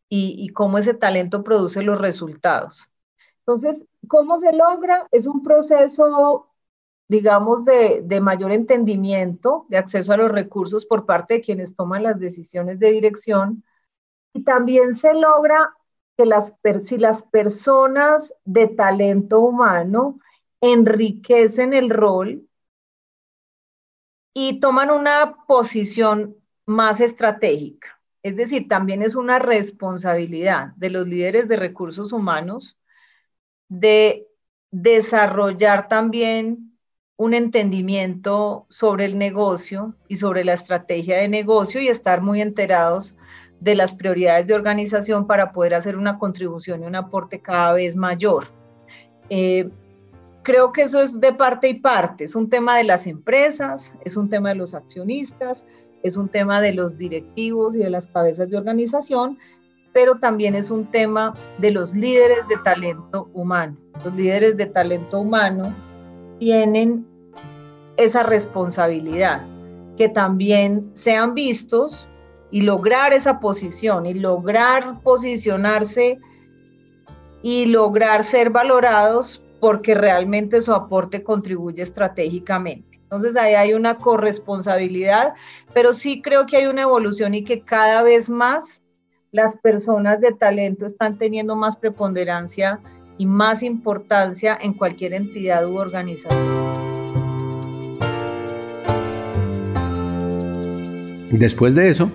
y, 0.08 0.50
cómo 0.50 0.78
ese 0.78 0.94
talento 0.94 1.44
produce 1.44 1.82
los 1.82 2.00
resultados. 2.00 2.88
Entonces, 3.40 3.88
¿cómo 4.08 4.38
se 4.38 4.54
logra? 4.54 5.08
Es 5.12 5.26
un 5.26 5.42
proceso, 5.42 6.48
digamos, 7.08 7.66
de, 7.66 8.04
de 8.04 8.22
mayor 8.22 8.52
entendimiento, 8.52 9.66
de 9.70 9.80
acceso 9.80 10.14
a 10.14 10.18
los 10.18 10.32
recursos 10.32 10.86
por 10.86 11.08
parte 11.08 11.34
de 11.36 11.42
quienes 11.42 11.76
toman 11.76 12.04
las 12.04 12.20
decisiones 12.20 12.78
de 12.78 12.92
dirección. 12.92 13.64
Y 14.32 14.44
también 14.44 14.96
se 14.96 15.16
logra 15.16 15.74
que 16.16 16.28
las, 16.28 16.54
si 16.82 17.00
las 17.00 17.24
personas 17.24 18.36
de 18.46 18.68
talento 18.68 19.40
humano 19.40 20.20
enriquecen 20.62 21.74
el 21.74 21.90
rol 21.90 22.48
y 24.36 24.60
toman 24.60 24.92
una 24.92 25.36
posición 25.48 26.36
más 26.68 27.02
estratégica. 27.02 28.00
Es 28.22 28.36
decir, 28.36 28.68
también 28.68 29.02
es 29.02 29.16
una 29.16 29.40
responsabilidad 29.40 30.74
de 30.76 30.90
los 30.92 31.08
líderes 31.08 31.48
de 31.48 31.56
recursos 31.56 32.12
humanos 32.12 32.78
de 33.70 34.28
desarrollar 34.70 35.88
también 35.88 36.78
un 37.16 37.34
entendimiento 37.34 38.68
sobre 38.70 39.06
el 39.06 39.18
negocio 39.18 39.96
y 40.08 40.18
sobre 40.18 40.44
la 40.44 40.54
estrategia 40.54 41.18
de 41.18 41.28
negocio 41.28 41.82
y 41.82 41.88
estar 41.88 42.22
muy 42.22 42.42
enterados 42.42 43.16
de 43.60 43.74
las 43.74 43.96
prioridades 43.96 44.48
de 44.48 44.54
organización 44.54 45.26
para 45.26 45.52
poder 45.52 45.74
hacer 45.74 45.98
una 45.98 46.20
contribución 46.20 46.84
y 46.84 46.86
un 46.86 46.96
aporte 46.96 47.42
cada 47.42 47.74
vez 47.74 47.96
mayor. 47.96 48.44
Eh, 49.30 49.70
creo 50.44 50.72
que 50.72 50.84
eso 50.84 51.02
es 51.02 51.20
de 51.20 51.34
parte 51.34 51.70
y 51.70 51.80
parte, 51.80 52.26
es 52.26 52.36
un 52.36 52.50
tema 52.50 52.78
de 52.78 52.84
las 52.84 53.08
empresas, 53.08 53.96
es 54.06 54.16
un 54.16 54.30
tema 54.30 54.50
de 54.50 54.56
los 54.56 54.76
accionistas, 54.76 55.66
es 56.08 56.18
un 56.18 56.30
tema 56.30 56.62
de 56.62 56.74
los 56.74 56.98
directivos 56.98 57.76
y 57.76 57.80
de 57.80 57.90
las 57.90 58.08
cabezas 58.08 58.50
de 58.50 58.58
organización, 58.58 59.38
pero 59.94 60.16
también 60.16 60.56
es 60.56 60.70
un 60.72 60.86
tema 60.86 61.34
de 61.58 61.72
los 61.72 61.94
líderes 61.94 62.48
de 62.48 62.58
talento 62.58 63.30
humano. 63.34 63.78
Los 64.04 64.14
líderes 64.16 64.58
de 64.58 64.68
talento 64.68 65.20
humano 65.20 65.74
tienen 66.40 67.06
esa 67.98 68.24
responsabilidad, 68.24 69.42
que 69.98 70.08
también 70.10 70.92
sean 70.94 71.34
vistos 71.34 72.08
y 72.52 72.62
lograr 72.62 73.14
esa 73.14 73.40
posición 73.40 74.06
y 74.06 74.14
lograr 74.14 75.02
posicionarse 75.02 76.20
y 77.42 77.66
lograr 77.66 78.24
ser 78.24 78.50
valorados 78.50 79.42
porque 79.60 79.96
realmente 79.96 80.62
su 80.62 80.74
aporte 80.74 81.24
contribuye 81.24 81.82
estratégicamente. 81.82 83.00
Entonces 83.04 83.38
ahí 83.38 83.56
hay 83.56 83.74
una 83.74 83.98
corresponsabilidad, 83.98 85.34
pero 85.74 85.94
sí 85.94 86.22
creo 86.22 86.46
que 86.46 86.58
hay 86.58 86.68
una 86.68 86.82
evolución 86.84 87.34
y 87.34 87.44
que 87.44 87.62
cada 87.62 88.04
vez 88.04 88.30
más 88.30 88.84
las 89.32 89.58
personas 89.58 90.20
de 90.20 90.34
talento 90.34 90.86
están 90.86 91.18
teniendo 91.18 91.56
más 91.56 91.78
preponderancia 91.78 92.80
y 93.18 93.26
más 93.26 93.64
importancia 93.64 94.58
en 94.62 94.74
cualquier 94.74 95.14
entidad 95.14 95.66
u 95.68 95.78
organización. 95.78 96.38
Después 101.32 101.76
de 101.76 101.90
eso, 101.90 102.12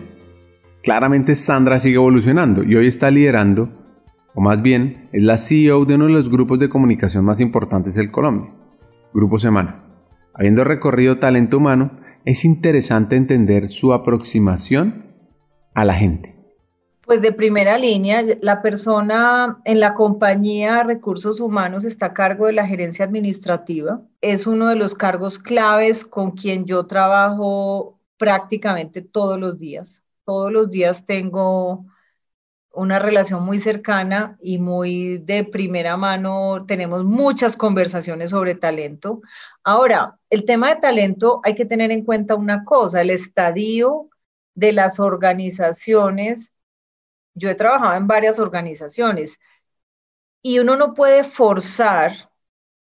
Claramente 0.82 1.36
Sandra 1.36 1.78
sigue 1.78 1.94
evolucionando 1.94 2.64
y 2.64 2.74
hoy 2.74 2.88
está 2.88 3.08
liderando, 3.08 3.68
o 4.34 4.40
más 4.40 4.62
bien 4.62 5.08
es 5.12 5.22
la 5.22 5.38
CEO 5.38 5.84
de 5.84 5.94
uno 5.94 6.06
de 6.06 6.12
los 6.12 6.30
grupos 6.30 6.58
de 6.58 6.68
comunicación 6.68 7.24
más 7.24 7.40
importantes 7.40 7.94
del 7.94 8.10
Colombia, 8.10 8.50
Grupo 9.12 9.38
Semana. 9.38 9.84
Habiendo 10.34 10.64
recorrido 10.64 11.18
talento 11.18 11.58
humano, 11.58 12.00
es 12.24 12.44
interesante 12.44 13.16
entender 13.16 13.68
su 13.68 13.92
aproximación 13.92 15.06
a 15.74 15.84
la 15.84 15.94
gente. 15.94 16.36
Pues 17.04 17.20
de 17.20 17.32
primera 17.32 17.78
línea, 17.78 18.22
la 18.40 18.62
persona 18.62 19.58
en 19.64 19.80
la 19.80 19.94
compañía 19.94 20.82
Recursos 20.84 21.40
Humanos 21.40 21.84
está 21.84 22.06
a 22.06 22.14
cargo 22.14 22.46
de 22.46 22.52
la 22.52 22.66
gerencia 22.66 23.04
administrativa. 23.04 24.00
Es 24.20 24.46
uno 24.46 24.68
de 24.68 24.76
los 24.76 24.94
cargos 24.94 25.38
claves 25.38 26.04
con 26.04 26.30
quien 26.30 26.64
yo 26.64 26.86
trabajo 26.86 27.98
prácticamente 28.16 29.02
todos 29.02 29.38
los 29.38 29.58
días 29.58 30.02
todos 30.24 30.52
los 30.52 30.70
días 30.70 31.04
tengo 31.04 31.86
una 32.72 32.98
relación 32.98 33.42
muy 33.44 33.58
cercana 33.58 34.38
y 34.40 34.58
muy 34.58 35.18
de 35.18 35.44
primera 35.44 35.96
mano. 35.96 36.64
Tenemos 36.66 37.04
muchas 37.04 37.56
conversaciones 37.56 38.30
sobre 38.30 38.54
talento. 38.54 39.22
Ahora, 39.62 40.18
el 40.30 40.44
tema 40.44 40.68
de 40.74 40.80
talento 40.80 41.40
hay 41.44 41.54
que 41.54 41.66
tener 41.66 41.90
en 41.90 42.04
cuenta 42.04 42.34
una 42.34 42.64
cosa, 42.64 43.00
el 43.02 43.10
estadio 43.10 44.08
de 44.54 44.72
las 44.72 45.00
organizaciones. 45.00 46.52
Yo 47.34 47.50
he 47.50 47.54
trabajado 47.54 47.94
en 47.96 48.06
varias 48.06 48.38
organizaciones 48.38 49.38
y 50.42 50.58
uno 50.58 50.76
no 50.76 50.94
puede 50.94 51.24
forzar 51.24 52.30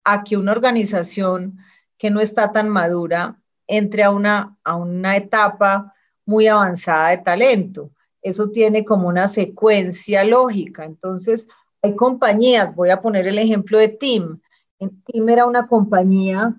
a 0.05 0.25
que 0.25 0.37
una 0.37 0.53
organización 0.53 1.59
que 1.99 2.11
no 2.11 2.21
está 2.21 2.51
tan 2.53 2.69
madura 2.69 3.41
entre 3.67 4.03
a 4.03 4.11
una, 4.11 4.57
a 4.65 4.77
una 4.77 5.17
etapa 5.17 5.95
muy 6.25 6.47
avanzada 6.49 7.11
de 7.11 7.19
talento. 7.19 7.91
Eso 8.23 8.51
tiene 8.51 8.85
como 8.85 9.09
una 9.09 9.27
secuencia 9.27 10.25
lógica. 10.25 10.85
Entonces, 10.85 11.49
hay 11.83 11.97
compañías, 11.97 12.75
voy 12.75 12.91
a 12.91 13.03
poner 13.03 13.27
el 13.27 13.39
ejemplo 13.39 13.79
de 13.79 13.89
Team. 13.89 14.41
Team 14.79 15.29
era 15.29 15.47
una 15.47 15.67
compañía 15.67 16.55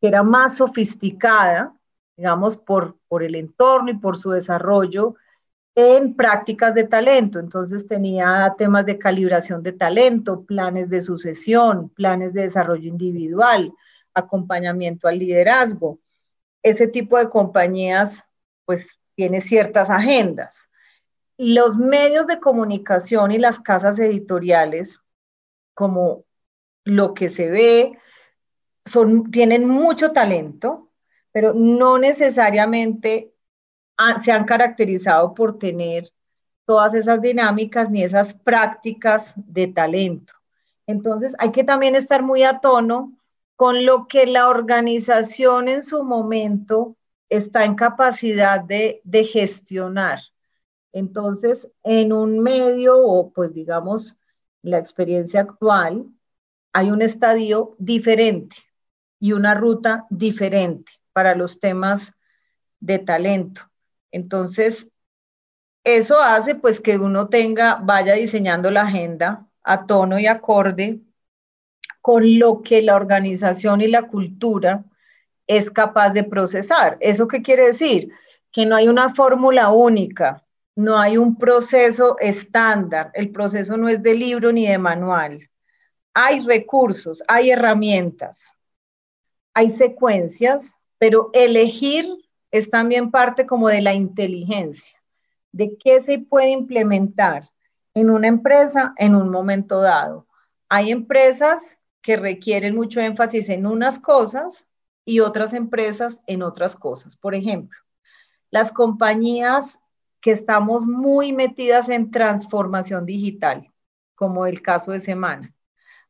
que 0.00 0.08
era 0.08 0.22
más 0.22 0.56
sofisticada, 0.56 1.74
digamos, 2.16 2.56
por, 2.56 2.96
por 3.08 3.22
el 3.22 3.34
entorno 3.34 3.90
y 3.90 3.98
por 3.98 4.16
su 4.18 4.30
desarrollo 4.30 5.14
en 5.74 6.14
prácticas 6.14 6.74
de 6.74 6.84
talento. 6.84 7.38
Entonces 7.38 7.86
tenía 7.86 8.54
temas 8.58 8.86
de 8.86 8.98
calibración 8.98 9.62
de 9.62 9.72
talento, 9.72 10.44
planes 10.44 10.90
de 10.90 11.00
sucesión, 11.00 11.88
planes 11.90 12.32
de 12.32 12.42
desarrollo 12.42 12.88
individual, 12.88 13.72
acompañamiento 14.14 15.08
al 15.08 15.18
liderazgo. 15.18 15.98
Ese 16.62 16.86
tipo 16.88 17.18
de 17.18 17.28
compañías, 17.28 18.24
pues 18.64 18.86
tiene 19.14 19.40
ciertas 19.40 19.90
agendas. 19.90 20.68
Los 21.44 21.76
medios 21.76 22.28
de 22.28 22.38
comunicación 22.38 23.32
y 23.32 23.38
las 23.38 23.58
casas 23.58 23.98
editoriales, 23.98 25.00
como 25.74 26.22
lo 26.84 27.14
que 27.14 27.28
se 27.28 27.50
ve 27.50 27.98
son, 28.84 29.28
tienen 29.32 29.66
mucho 29.66 30.12
talento, 30.12 30.92
pero 31.32 31.52
no 31.52 31.98
necesariamente 31.98 33.34
se 34.22 34.30
han 34.30 34.44
caracterizado 34.44 35.34
por 35.34 35.58
tener 35.58 36.12
todas 36.64 36.94
esas 36.94 37.20
dinámicas 37.20 37.90
ni 37.90 38.04
esas 38.04 38.34
prácticas 38.34 39.34
de 39.36 39.66
talento. 39.66 40.34
Entonces 40.86 41.34
hay 41.40 41.50
que 41.50 41.64
también 41.64 41.96
estar 41.96 42.22
muy 42.22 42.44
a 42.44 42.60
tono 42.60 43.18
con 43.56 43.84
lo 43.84 44.06
que 44.06 44.26
la 44.26 44.48
organización 44.48 45.66
en 45.66 45.82
su 45.82 46.04
momento 46.04 46.94
está 47.28 47.64
en 47.64 47.74
capacidad 47.74 48.60
de, 48.60 49.00
de 49.02 49.24
gestionar. 49.24 50.20
Entonces, 50.92 51.70
en 51.82 52.12
un 52.12 52.40
medio 52.40 52.98
o 52.98 53.32
pues 53.32 53.52
digamos 53.54 54.16
la 54.62 54.78
experiencia 54.78 55.40
actual, 55.40 56.06
hay 56.72 56.90
un 56.90 57.02
estadio 57.02 57.74
diferente 57.78 58.56
y 59.18 59.32
una 59.32 59.54
ruta 59.54 60.06
diferente 60.10 60.92
para 61.12 61.34
los 61.34 61.60
temas 61.60 62.16
de 62.80 62.98
talento. 62.98 63.62
Entonces, 64.10 64.90
eso 65.84 66.20
hace 66.20 66.54
pues 66.54 66.80
que 66.80 66.98
uno 66.98 67.28
tenga, 67.28 67.76
vaya 67.76 68.14
diseñando 68.14 68.70
la 68.70 68.82
agenda 68.82 69.46
a 69.62 69.86
tono 69.86 70.18
y 70.18 70.26
acorde 70.26 71.00
con 72.00 72.38
lo 72.38 72.62
que 72.62 72.82
la 72.82 72.96
organización 72.96 73.80
y 73.80 73.88
la 73.88 74.08
cultura 74.08 74.84
es 75.46 75.70
capaz 75.70 76.10
de 76.10 76.24
procesar. 76.24 76.96
¿Eso 77.00 77.28
qué 77.28 77.42
quiere 77.42 77.66
decir? 77.66 78.10
Que 78.50 78.66
no 78.66 78.76
hay 78.76 78.88
una 78.88 79.08
fórmula 79.08 79.70
única, 79.70 80.44
no 80.74 80.98
hay 80.98 81.16
un 81.18 81.36
proceso 81.36 82.16
estándar, 82.18 83.10
el 83.14 83.30
proceso 83.30 83.76
no 83.76 83.88
es 83.88 84.02
de 84.02 84.14
libro 84.14 84.52
ni 84.52 84.66
de 84.66 84.78
manual. 84.78 85.50
Hay 86.14 86.40
recursos, 86.40 87.22
hay 87.28 87.50
herramientas, 87.50 88.52
hay 89.54 89.70
secuencias, 89.70 90.74
pero 90.98 91.30
elegir 91.32 92.06
es 92.50 92.70
también 92.70 93.10
parte 93.10 93.46
como 93.46 93.68
de 93.68 93.80
la 93.80 93.94
inteligencia, 93.94 94.98
de 95.52 95.76
qué 95.76 96.00
se 96.00 96.18
puede 96.18 96.50
implementar 96.50 97.48
en 97.94 98.10
una 98.10 98.28
empresa 98.28 98.94
en 98.96 99.14
un 99.14 99.30
momento 99.30 99.80
dado. 99.80 100.26
Hay 100.68 100.90
empresas 100.90 101.80
que 102.00 102.16
requieren 102.16 102.74
mucho 102.74 103.00
énfasis 103.00 103.48
en 103.48 103.66
unas 103.66 103.98
cosas 103.98 104.66
y 105.04 105.20
otras 105.20 105.54
empresas 105.54 106.22
en 106.26 106.42
otras 106.42 106.76
cosas. 106.76 107.16
Por 107.16 107.34
ejemplo, 107.34 107.78
las 108.50 108.72
compañías 108.72 109.81
que 110.22 110.30
estamos 110.30 110.86
muy 110.86 111.32
metidas 111.32 111.88
en 111.90 112.10
transformación 112.10 113.04
digital, 113.04 113.70
como 114.14 114.46
el 114.46 114.62
caso 114.62 114.92
de 114.92 115.00
Semana, 115.00 115.52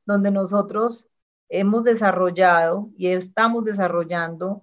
donde 0.05 0.31
nosotros 0.31 1.09
hemos 1.49 1.85
desarrollado 1.85 2.91
y 2.97 3.09
estamos 3.09 3.65
desarrollando 3.65 4.63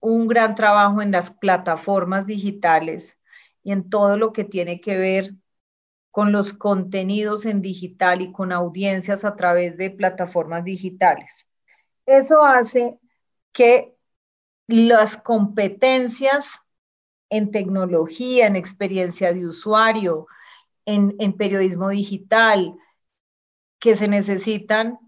un 0.00 0.28
gran 0.28 0.54
trabajo 0.54 1.02
en 1.02 1.10
las 1.10 1.32
plataformas 1.32 2.26
digitales 2.26 3.18
y 3.62 3.72
en 3.72 3.90
todo 3.90 4.16
lo 4.16 4.32
que 4.32 4.44
tiene 4.44 4.80
que 4.80 4.96
ver 4.98 5.34
con 6.12 6.30
los 6.30 6.52
contenidos 6.52 7.46
en 7.46 7.60
digital 7.60 8.22
y 8.22 8.30
con 8.30 8.52
audiencias 8.52 9.24
a 9.24 9.34
través 9.34 9.76
de 9.76 9.90
plataformas 9.90 10.62
digitales. 10.62 11.44
Eso 12.06 12.44
hace 12.44 13.00
que 13.52 13.96
las 14.68 15.16
competencias 15.16 16.60
en 17.36 17.50
tecnología, 17.50 18.46
en 18.46 18.56
experiencia 18.56 19.32
de 19.32 19.46
usuario, 19.46 20.26
en, 20.86 21.16
en 21.18 21.32
periodismo 21.36 21.88
digital, 21.88 22.76
que 23.78 23.96
se 23.96 24.08
necesitan, 24.08 24.98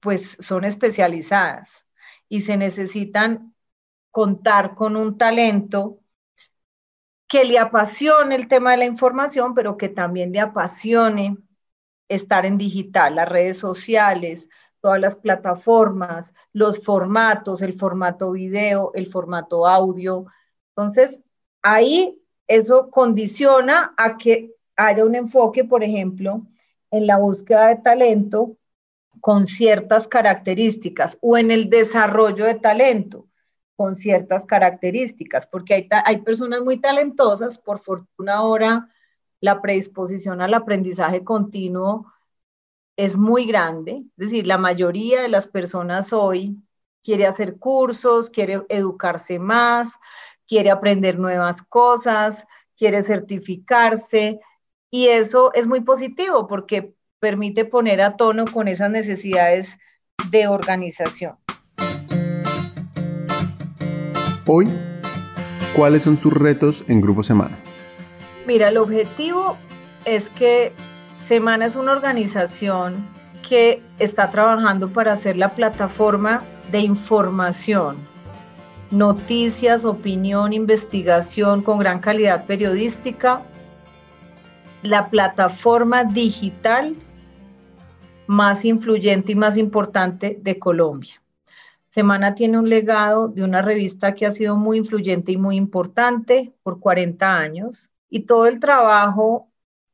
pues 0.00 0.38
son 0.40 0.64
especializadas 0.64 1.86
y 2.28 2.40
se 2.40 2.56
necesitan 2.56 3.54
contar 4.10 4.74
con 4.74 4.96
un 4.96 5.16
talento 5.18 6.00
que 7.28 7.44
le 7.44 7.58
apasione 7.58 8.34
el 8.34 8.48
tema 8.48 8.72
de 8.72 8.78
la 8.78 8.84
información, 8.84 9.54
pero 9.54 9.76
que 9.76 9.88
también 9.88 10.32
le 10.32 10.40
apasione 10.40 11.36
estar 12.08 12.46
en 12.46 12.58
digital, 12.58 13.16
las 13.16 13.28
redes 13.28 13.58
sociales, 13.58 14.48
todas 14.80 15.00
las 15.00 15.16
plataformas, 15.16 16.34
los 16.52 16.84
formatos, 16.84 17.62
el 17.62 17.72
formato 17.72 18.32
video, 18.32 18.92
el 18.94 19.06
formato 19.06 19.66
audio. 19.66 20.26
Entonces, 20.70 21.24
ahí 21.66 22.22
eso 22.46 22.90
condiciona 22.90 23.92
a 23.96 24.16
que 24.16 24.54
haya 24.76 25.04
un 25.04 25.16
enfoque, 25.16 25.64
por 25.64 25.82
ejemplo, 25.82 26.46
en 26.92 27.08
la 27.08 27.18
búsqueda 27.18 27.68
de 27.68 27.76
talento 27.76 28.56
con 29.20 29.48
ciertas 29.48 30.06
características 30.06 31.18
o 31.20 31.36
en 31.36 31.50
el 31.50 31.68
desarrollo 31.68 32.44
de 32.44 32.54
talento 32.54 33.26
con 33.74 33.96
ciertas 33.96 34.46
características, 34.46 35.46
porque 35.46 35.88
hay, 36.04 36.18
personas 36.18 36.62
muy 36.62 36.78
talentosas, 36.78 37.58
por 37.58 37.78
fortuna 37.78 38.36
ahora 38.36 38.88
la 39.40 39.60
predisposición 39.60 40.40
al 40.40 40.54
aprendizaje 40.54 41.24
continuo 41.24 42.10
es 42.96 43.16
muy 43.16 43.44
grande, 43.44 44.04
es 44.16 44.16
decir, 44.16 44.46
la 44.46 44.56
mayoría 44.56 45.20
de 45.20 45.28
las 45.28 45.48
personas 45.48 46.12
hoy 46.12 46.56
quiere 47.02 47.26
hacer 47.26 47.58
cursos, 47.58 48.30
quiere 48.30 48.62
educarse 48.68 49.38
más, 49.38 49.98
quiere 50.46 50.70
aprender 50.70 51.18
nuevas 51.18 51.62
cosas, 51.62 52.46
quiere 52.76 53.02
certificarse 53.02 54.40
y 54.90 55.08
eso 55.08 55.52
es 55.54 55.66
muy 55.66 55.80
positivo 55.80 56.46
porque 56.46 56.94
permite 57.18 57.64
poner 57.64 58.00
a 58.02 58.16
tono 58.16 58.44
con 58.44 58.68
esas 58.68 58.90
necesidades 58.90 59.78
de 60.30 60.48
organización. 60.48 61.36
Hoy, 64.46 64.72
¿cuáles 65.74 66.04
son 66.04 66.16
sus 66.16 66.32
retos 66.32 66.84
en 66.88 67.00
Grupo 67.00 67.22
Semana? 67.22 67.58
Mira, 68.46 68.68
el 68.68 68.76
objetivo 68.76 69.56
es 70.04 70.30
que 70.30 70.72
Semana 71.16 71.66
es 71.66 71.74
una 71.74 71.92
organización 71.92 73.04
que 73.48 73.82
está 73.98 74.30
trabajando 74.30 74.88
para 74.88 75.12
hacer 75.12 75.36
la 75.36 75.50
plataforma 75.50 76.44
de 76.70 76.80
información, 76.80 77.96
noticias, 78.90 79.84
opinión, 79.84 80.52
investigación 80.52 81.62
con 81.62 81.78
gran 81.78 82.00
calidad 82.00 82.46
periodística, 82.46 83.42
la 84.82 85.10
plataforma 85.10 86.04
digital 86.04 86.94
más 88.26 88.64
influyente 88.64 89.32
y 89.32 89.34
más 89.34 89.56
importante 89.56 90.38
de 90.40 90.58
Colombia. 90.58 91.22
Semana 91.88 92.34
tiene 92.34 92.58
un 92.58 92.68
legado 92.68 93.28
de 93.28 93.42
una 93.42 93.62
revista 93.62 94.14
que 94.14 94.26
ha 94.26 94.30
sido 94.30 94.56
muy 94.56 94.78
influyente 94.78 95.32
y 95.32 95.36
muy 95.36 95.56
importante 95.56 96.52
por 96.62 96.78
40 96.78 97.38
años 97.38 97.88
y 98.10 98.20
todo 98.20 98.46
el 98.46 98.60
trabajo 98.60 99.48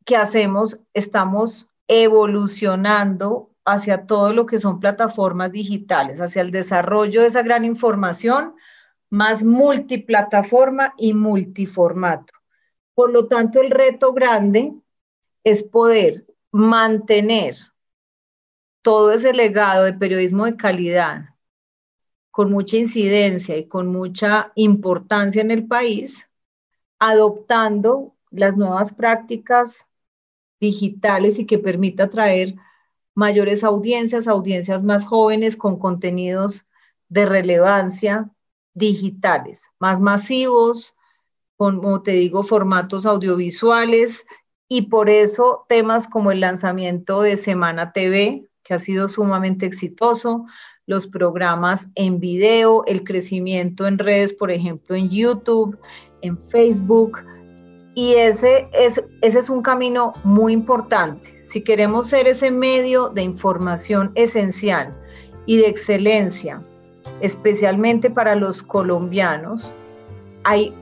que 0.05 0.17
hacemos 0.17 0.79
estamos 0.95 1.69
evolucionando 1.87 3.51
hacia 3.65 4.07
todo 4.07 4.33
lo 4.33 4.47
que 4.47 4.59
son 4.59 4.81
plataformas 4.81 5.53
digitales, 5.53 6.21
hacia 6.21 6.43
el 6.43 6.51
desarrollo 6.51 7.21
de 7.21 7.29
esa 7.29 7.43
gran 7.43 7.65
información 7.65 8.55
más 9.13 9.45
multiplataforma 9.45 10.95
y 10.97 11.13
multiformato. 11.13 12.33
Por 12.95 13.13
lo 13.13 13.29
tanto, 13.29 13.61
el 13.61 13.71
reto 13.71 14.15
grande 14.15 14.73
es 15.45 15.63
poder 15.63 16.25
mantener 16.51 17.57
todo 18.81 19.13
ese 19.13 19.35
legado 19.35 19.85
de 19.85 19.93
periodismo 19.93 20.47
de 20.47 20.57
calidad 20.57 21.27
con 22.31 22.51
mucha 22.51 22.79
incidencia 22.79 23.59
y 23.59 23.69
con 23.69 23.89
mucha 23.89 24.51
importancia 24.55 25.43
en 25.43 25.51
el 25.51 25.67
país, 25.67 26.31
adoptando 26.99 28.17
las 28.31 28.57
nuevas 28.57 28.95
prácticas 28.95 29.91
digitales 30.59 31.39
y 31.39 31.45
que 31.45 31.59
permita 31.59 32.05
atraer 32.05 32.55
mayores 33.15 33.63
audiencias, 33.63 34.27
audiencias 34.27 34.83
más 34.83 35.05
jóvenes 35.05 35.59
con 35.59 35.79
contenidos 35.79 36.65
de 37.11 37.27
relevancia 37.27 38.31
digitales, 38.75 39.71
más 39.79 40.01
masivos, 40.01 40.95
como 41.57 42.03
te 42.03 42.13
digo, 42.13 42.43
formatos 42.43 43.07
audiovisuales 43.07 44.27
y 44.69 44.83
por 44.83 45.11
eso 45.11 45.65
temas 45.69 46.09
como 46.09 46.33
el 46.33 46.41
lanzamiento 46.41 47.23
de 47.23 47.37
Semana 47.37 47.93
TV, 47.93 48.49
que 48.63 48.75
ha 48.75 48.79
sido 48.79 49.09
sumamente 49.09 49.67
exitoso, 49.67 50.47
los 50.87 51.07
programas 51.07 51.91
en 51.95 52.21
video, 52.21 52.85
el 52.87 53.05
crecimiento 53.05 53.87
en 53.87 53.99
redes, 53.99 54.33
por 54.33 54.51
ejemplo, 54.51 54.97
en 54.97 55.09
YouTube, 55.09 55.79
en 56.23 56.39
Facebook. 56.49 57.19
Y 57.95 58.15
ese 58.15 58.69
es, 58.73 59.03
ese 59.21 59.39
es 59.39 59.51
un 59.51 59.63
camino 59.63 60.15
muy 60.25 60.53
importante. 60.53 61.45
Si 61.45 61.63
queremos 61.63 62.09
ser 62.09 62.27
ese 62.27 62.51
medio 62.51 63.11
de 63.11 63.23
información 63.23 64.11
esencial 64.15 64.93
y 65.47 65.59
de 65.59 65.69
excelencia, 65.69 66.63
especialmente 67.21 68.11
para 68.11 68.35
los 68.35 68.63
colombianos, 68.63 69.73
hay 70.45 70.75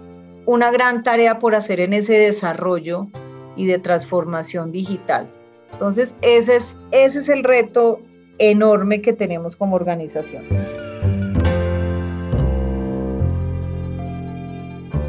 una 0.46 0.70
gran 0.70 1.02
tarea 1.02 1.38
por 1.38 1.54
hacer 1.54 1.80
en 1.80 1.92
ese 1.92 2.14
desarrollo 2.14 3.08
y 3.56 3.66
de 3.66 3.78
transformación 3.78 4.72
digital. 4.72 5.26
Entonces, 5.72 6.16
ese 6.22 6.56
es, 6.56 6.78
ese 6.90 7.20
es 7.20 7.28
el 7.28 7.44
reto 7.44 8.00
enorme 8.38 9.02
que 9.02 9.12
tenemos 9.12 9.54
como 9.54 9.76
organización. 9.76 10.44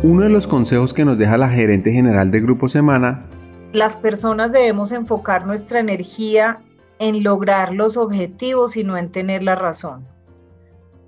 Uno 0.03 0.23
de 0.23 0.29
los 0.29 0.47
consejos 0.47 0.93
que 0.93 1.05
nos 1.05 1.17
deja 1.17 1.37
la 1.37 1.49
gerente 1.49 1.91
general 1.91 2.31
de 2.31 2.41
Grupo 2.41 2.67
Semana. 2.69 3.25
Las 3.71 3.95
personas 3.95 4.51
debemos 4.51 4.91
enfocar 4.91 5.45
nuestra 5.45 5.79
energía 5.79 6.59
en 6.99 7.23
lograr 7.23 7.73
los 7.73 7.97
objetivos 7.97 8.77
y 8.77 8.83
no 8.83 8.97
en 8.97 9.11
tener 9.11 9.43
la 9.43 9.55
razón. 9.55 10.05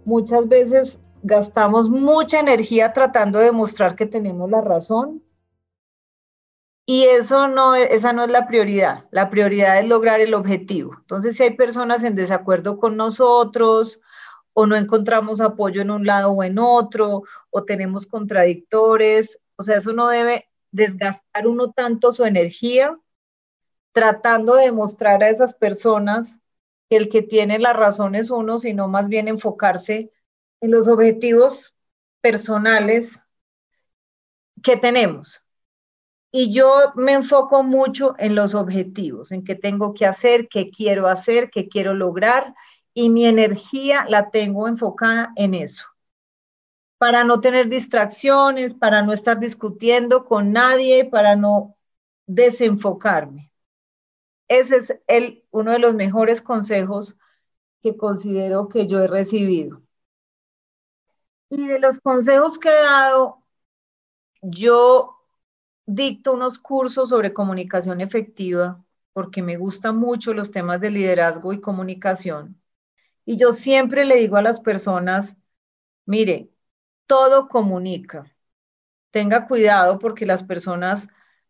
Muchas 0.05 0.47
veces 0.47 1.01
gastamos 1.21 1.89
mucha 1.89 2.39
energía 2.39 2.93
tratando 2.93 3.39
de 3.39 3.45
demostrar 3.45 3.95
que 3.95 4.05
tenemos 4.05 4.49
la 4.49 4.61
razón 4.61 5.23
y 6.85 7.03
eso 7.05 7.47
no, 7.47 7.75
esa 7.75 8.11
no 8.11 8.23
es 8.23 8.29
la 8.29 8.45
prioridad. 8.45 9.07
La 9.11 9.29
prioridad 9.29 9.79
es 9.79 9.87
lograr 9.87 10.19
el 10.19 10.33
objetivo. 10.33 10.95
Entonces, 10.99 11.37
si 11.37 11.43
hay 11.43 11.55
personas 11.55 12.03
en 12.03 12.15
desacuerdo 12.15 12.77
con 12.77 12.97
nosotros 12.97 14.01
o 14.51 14.65
no 14.67 14.75
encontramos 14.75 15.39
apoyo 15.39 15.81
en 15.81 15.91
un 15.91 16.05
lado 16.05 16.31
o 16.31 16.43
en 16.43 16.59
otro, 16.59 17.23
o 17.49 17.63
tenemos 17.63 18.05
contradictores. 18.05 19.39
O 19.55 19.63
sea, 19.63 19.77
eso 19.77 19.93
no 19.93 20.07
debe 20.09 20.49
desgastar 20.71 21.47
uno 21.47 21.71
tanto 21.71 22.11
su 22.11 22.25
energía 22.25 22.97
tratando 23.93 24.55
de 24.55 24.65
demostrar 24.65 25.23
a 25.23 25.29
esas 25.29 25.53
personas 25.53 26.39
el 26.89 27.09
que 27.09 27.21
tiene 27.21 27.59
la 27.59 27.73
razón 27.73 28.15
es 28.15 28.29
uno, 28.29 28.59
sino 28.59 28.87
más 28.87 29.07
bien 29.07 29.27
enfocarse 29.27 30.11
en 30.61 30.71
los 30.71 30.87
objetivos 30.87 31.75
personales 32.21 33.21
que 34.61 34.77
tenemos. 34.77 35.43
Y 36.31 36.51
yo 36.51 36.93
me 36.95 37.13
enfoco 37.13 37.61
mucho 37.61 38.15
en 38.17 38.33
los 38.33 38.55
objetivos, 38.55 39.31
en 39.31 39.43
qué 39.43 39.55
tengo 39.55 39.93
que 39.93 40.05
hacer, 40.07 40.47
qué 40.47 40.71
quiero 40.71 41.07
hacer, 41.07 41.51
qué 41.51 41.67
quiero 41.67 41.93
lograr 41.93 42.55
y 42.93 43.09
mi 43.09 43.25
energía 43.25 44.05
la 44.09 44.29
tengo 44.29 44.67
enfocada 44.67 45.31
en 45.35 45.53
eso, 45.53 45.85
para 46.97 47.23
no 47.23 47.41
tener 47.41 47.69
distracciones, 47.69 48.73
para 48.73 49.01
no 49.01 49.13
estar 49.13 49.39
discutiendo 49.39 50.25
con 50.25 50.51
nadie, 50.51 51.05
para 51.05 51.35
no 51.35 51.75
desenfocarme. 52.25 53.52
Ese 54.53 54.75
es 54.77 54.95
el, 55.07 55.43
uno 55.49 55.71
de 55.71 55.79
los 55.79 55.95
mejores 55.95 56.39
consejos 56.43 57.17
que 57.81 57.97
considero 57.97 58.69
que 58.69 58.87
yo 58.87 59.01
he 59.01 59.07
recibido. 59.07 59.81
Y 61.49 61.67
de 61.67 61.79
los 61.79 61.99
consejos 62.01 62.57
que 62.57 62.69
he 62.69 62.73
dado, 62.83 63.43
yo 64.41 65.17
dicto 65.85 66.33
unos 66.33 66.59
cursos 66.59 67.09
sobre 67.09 67.33
comunicación 67.33 68.01
efectiva 68.01 68.83
porque 69.13 69.41
me 69.41 69.57
gustan 69.57 69.97
mucho 69.97 70.33
los 70.33 70.51
temas 70.51 70.81
de 70.81 70.91
liderazgo 70.91 71.53
y 71.53 71.61
comunicación. 71.61 72.61
Y 73.25 73.37
yo 73.37 73.53
siempre 73.53 74.05
le 74.05 74.17
digo 74.17 74.37
a 74.37 74.43
las 74.43 74.59
personas, 74.61 75.37
mire, 76.05 76.51
todo 77.07 77.49
comunica. 77.49 78.33
Tenga 79.11 79.47
cuidado 79.47 79.99
porque 79.99 80.25
las 80.25 80.43
personas 80.43 81.09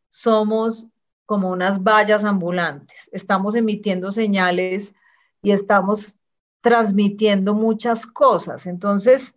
somos 0.09 0.87
como 1.33 1.49
unas 1.49 1.81
vallas 1.81 2.23
ambulantes. 2.25 3.09
Estamos 3.11 3.55
emitiendo 3.55 4.11
señales 4.11 4.93
y 5.41 5.49
estamos 5.49 6.13
transmitiendo 6.61 7.55
muchas 7.55 8.05
cosas. 8.05 8.67
Entonces, 8.67 9.35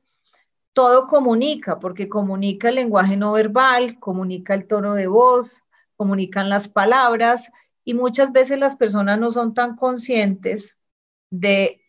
todo 0.74 1.06
comunica, 1.06 1.80
porque 1.80 2.10
comunica 2.10 2.68
el 2.68 2.74
lenguaje 2.74 3.16
no 3.16 3.32
verbal, 3.32 3.98
comunica 3.98 4.52
el 4.52 4.66
tono 4.66 4.92
de 4.92 5.06
voz, 5.06 5.62
comunican 5.96 6.50
las 6.50 6.68
palabras 6.68 7.50
y 7.82 7.94
muchas 7.94 8.30
veces 8.30 8.58
las 8.58 8.76
personas 8.76 9.18
no 9.18 9.30
son 9.30 9.54
tan 9.54 9.74
conscientes 9.74 10.76
de 11.30 11.80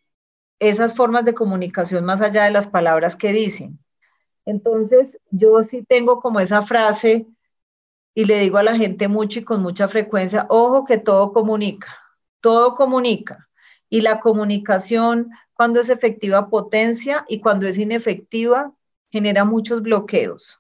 esas 0.58 0.94
formas 0.94 1.26
de 1.26 1.34
comunicación 1.34 2.06
más 2.06 2.22
allá 2.22 2.46
de 2.46 2.52
las 2.52 2.68
palabras 2.68 3.18
que 3.18 3.34
dicen. 3.34 3.78
Entonces, 4.46 5.20
yo 5.32 5.62
sí 5.66 5.84
tengo 5.84 6.22
como 6.22 6.40
esa 6.40 6.62
frase 6.62 7.28
y 8.18 8.26
le 8.26 8.40
digo 8.40 8.58
a 8.58 8.64
la 8.64 8.76
gente 8.76 9.08
mucho 9.08 9.38
y 9.38 9.44
con 9.44 9.62
mucha 9.62 9.88
frecuencia, 9.88 10.48
ojo 10.50 10.86
que 10.86 10.98
todo 10.98 11.32
comunica, 11.34 11.96
todo 12.42 12.74
comunica. 12.74 13.48
Y 13.92 14.02
la 14.02 14.22
comunicación, 14.22 15.30
cuando 15.54 15.80
es 15.80 15.90
efectiva, 15.90 16.50
potencia 16.50 17.26
y 17.28 17.42
cuando 17.42 17.68
es 17.68 17.78
inefectiva, 17.78 18.74
genera 19.12 19.46
muchos 19.46 19.84
bloqueos 19.84 20.60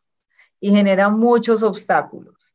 y 0.59 0.69
genera 0.69 1.09
muchos 1.09 1.63
obstáculos 1.63 2.53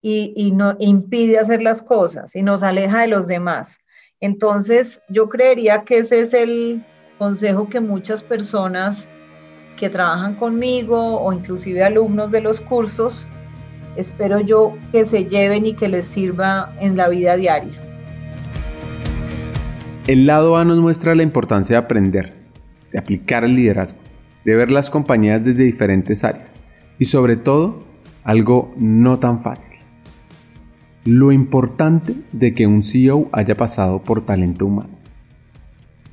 y, 0.00 0.32
y 0.36 0.52
no, 0.52 0.76
impide 0.78 1.40
hacer 1.40 1.60
las 1.60 1.82
cosas 1.82 2.36
y 2.36 2.42
nos 2.44 2.62
aleja 2.62 3.00
de 3.00 3.08
los 3.08 3.26
demás. 3.26 3.78
Entonces, 4.20 5.02
yo 5.08 5.28
creería 5.28 5.82
que 5.82 5.98
ese 5.98 6.20
es 6.20 6.32
el 6.34 6.86
consejo 7.18 7.68
que 7.68 7.80
muchas 7.80 8.22
personas 8.22 9.08
que 9.76 9.90
trabajan 9.90 10.36
conmigo 10.36 11.20
o 11.20 11.32
inclusive 11.32 11.82
alumnos 11.82 12.30
de 12.30 12.42
los 12.42 12.60
cursos, 12.60 13.26
espero 13.96 14.40
yo 14.40 14.76
que 14.92 15.04
se 15.04 15.24
lleven 15.24 15.66
y 15.66 15.74
que 15.74 15.88
les 15.88 16.04
sirva 16.04 16.74
en 16.80 16.96
la 16.96 17.08
vida 17.08 17.36
diaria. 17.36 17.82
El 20.06 20.26
lado 20.26 20.56
A 20.56 20.64
nos 20.64 20.78
muestra 20.78 21.14
la 21.14 21.22
importancia 21.22 21.74
de 21.74 21.84
aprender, 21.84 22.32
de 22.92 22.98
aplicar 22.98 23.44
el 23.44 23.56
liderazgo, 23.56 23.98
de 24.44 24.54
ver 24.54 24.70
las 24.70 24.88
compañías 24.88 25.44
desde 25.44 25.64
diferentes 25.64 26.22
áreas 26.22 26.58
y 26.98 27.06
sobre 27.06 27.36
todo 27.36 27.84
algo 28.22 28.72
no 28.76 29.18
tan 29.18 29.42
fácil, 29.42 29.72
lo 31.04 31.30
importante 31.32 32.14
de 32.32 32.54
que 32.54 32.66
un 32.66 32.82
CEO 32.82 33.28
haya 33.32 33.54
pasado 33.54 34.02
por 34.02 34.26
talento 34.26 34.66
humano. 34.66 34.90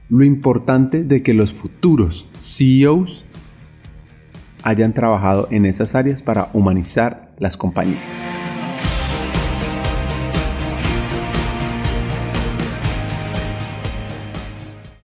Lo 0.10 0.24
importante 0.24 1.04
de 1.04 1.24
que 1.24 1.34
los 1.34 1.54
futuros 1.54 2.30
CEOs 2.40 3.26
hayan 4.62 4.94
trabajado 4.94 5.48
en 5.50 5.66
esas 5.66 5.96
áreas 5.96 6.22
para 6.22 6.50
humanizar 6.54 7.33
las 7.40 7.58
compañías. 7.58 8.02